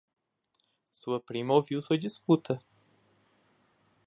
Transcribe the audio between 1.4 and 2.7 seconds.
ouviu sua disputa